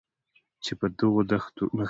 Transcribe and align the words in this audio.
چې 0.63 0.71
په 0.79 0.85
دغو 0.97 1.21
نښتو 1.29 1.65
کې 1.71 1.79